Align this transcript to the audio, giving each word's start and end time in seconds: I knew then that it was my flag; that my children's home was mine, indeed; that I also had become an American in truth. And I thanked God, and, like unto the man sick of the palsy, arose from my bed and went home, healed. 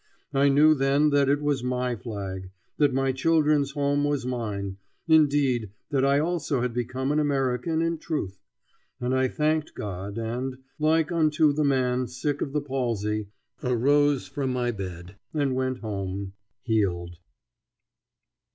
I 0.33 0.49
knew 0.49 0.73
then 0.73 1.11
that 1.11 1.29
it 1.29 1.43
was 1.43 1.63
my 1.63 1.95
flag; 1.95 2.49
that 2.77 2.91
my 2.91 3.11
children's 3.11 3.69
home 3.73 4.03
was 4.03 4.25
mine, 4.25 4.77
indeed; 5.07 5.69
that 5.91 6.03
I 6.03 6.17
also 6.17 6.61
had 6.61 6.73
become 6.73 7.11
an 7.11 7.19
American 7.19 7.83
in 7.83 7.99
truth. 7.99 8.39
And 8.99 9.13
I 9.13 9.27
thanked 9.27 9.75
God, 9.75 10.17
and, 10.17 10.57
like 10.79 11.11
unto 11.11 11.53
the 11.53 11.63
man 11.63 12.07
sick 12.07 12.41
of 12.41 12.51
the 12.51 12.61
palsy, 12.61 13.27
arose 13.63 14.25
from 14.27 14.51
my 14.51 14.71
bed 14.71 15.17
and 15.35 15.53
went 15.53 15.81
home, 15.81 16.33
healed. 16.63 17.17